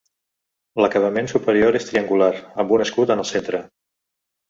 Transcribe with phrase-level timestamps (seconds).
[0.83, 2.33] L'acabament superior és triangular,
[2.65, 3.65] amb un escut en el centre.